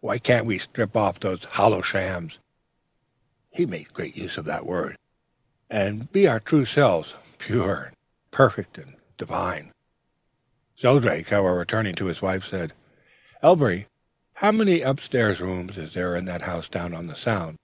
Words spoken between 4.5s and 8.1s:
word), 'and be our true selves, pure,